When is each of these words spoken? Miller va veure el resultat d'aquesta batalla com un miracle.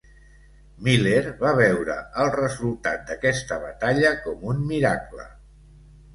Miller 0.85 1.33
va 1.43 1.51
veure 1.59 1.97
el 2.23 2.31
resultat 2.37 3.05
d'aquesta 3.11 3.61
batalla 3.67 4.15
com 4.27 4.43
un 4.57 4.65
miracle. 4.75 5.29